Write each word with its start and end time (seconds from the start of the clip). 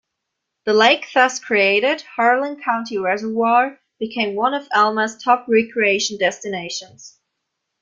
The 0.65 0.73
lake 0.73 1.05
thus 1.13 1.39
created, 1.39 2.01
Harlan 2.15 2.59
County 2.59 2.97
Reservoir, 2.97 3.79
became 3.99 4.33
one 4.33 4.55
of 4.55 4.67
Alma's 4.75 5.15
top 5.23 5.45
recreation 5.47 6.17
destinations. 6.17 7.19